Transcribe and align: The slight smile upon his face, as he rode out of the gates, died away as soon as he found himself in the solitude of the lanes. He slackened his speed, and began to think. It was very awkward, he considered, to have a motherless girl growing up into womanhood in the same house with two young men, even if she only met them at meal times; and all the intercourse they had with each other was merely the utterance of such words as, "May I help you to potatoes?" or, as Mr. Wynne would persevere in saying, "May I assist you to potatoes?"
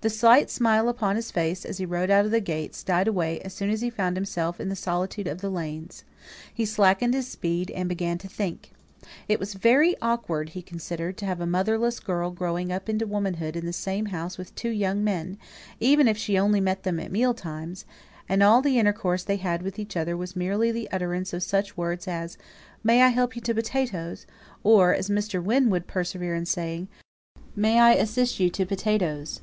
The 0.00 0.08
slight 0.08 0.48
smile 0.48 0.88
upon 0.88 1.16
his 1.16 1.30
face, 1.30 1.66
as 1.66 1.76
he 1.76 1.84
rode 1.84 2.08
out 2.08 2.24
of 2.24 2.30
the 2.30 2.40
gates, 2.40 2.82
died 2.82 3.06
away 3.06 3.40
as 3.42 3.52
soon 3.52 3.68
as 3.68 3.82
he 3.82 3.90
found 3.90 4.16
himself 4.16 4.58
in 4.58 4.70
the 4.70 4.74
solitude 4.74 5.26
of 5.28 5.42
the 5.42 5.50
lanes. 5.50 6.02
He 6.54 6.64
slackened 6.64 7.12
his 7.12 7.28
speed, 7.28 7.70
and 7.72 7.86
began 7.86 8.16
to 8.16 8.26
think. 8.26 8.70
It 9.28 9.38
was 9.38 9.52
very 9.52 9.96
awkward, 10.00 10.48
he 10.56 10.62
considered, 10.62 11.18
to 11.18 11.26
have 11.26 11.42
a 11.42 11.46
motherless 11.46 12.00
girl 12.00 12.30
growing 12.30 12.72
up 12.72 12.88
into 12.88 13.06
womanhood 13.06 13.54
in 13.54 13.66
the 13.66 13.72
same 13.74 14.06
house 14.06 14.38
with 14.38 14.54
two 14.54 14.70
young 14.70 15.04
men, 15.04 15.36
even 15.78 16.08
if 16.08 16.16
she 16.16 16.38
only 16.38 16.62
met 16.62 16.84
them 16.84 16.98
at 16.98 17.12
meal 17.12 17.34
times; 17.34 17.84
and 18.30 18.42
all 18.42 18.62
the 18.62 18.78
intercourse 18.78 19.24
they 19.24 19.36
had 19.36 19.60
with 19.60 19.78
each 19.78 19.94
other 19.94 20.16
was 20.16 20.34
merely 20.34 20.72
the 20.72 20.88
utterance 20.90 21.34
of 21.34 21.42
such 21.42 21.76
words 21.76 22.08
as, 22.08 22.38
"May 22.82 23.02
I 23.02 23.08
help 23.08 23.36
you 23.36 23.42
to 23.42 23.52
potatoes?" 23.54 24.24
or, 24.64 24.94
as 24.94 25.10
Mr. 25.10 25.44
Wynne 25.44 25.68
would 25.68 25.86
persevere 25.86 26.34
in 26.34 26.46
saying, 26.46 26.88
"May 27.54 27.78
I 27.78 27.92
assist 27.92 28.40
you 28.40 28.48
to 28.48 28.64
potatoes?" 28.64 29.38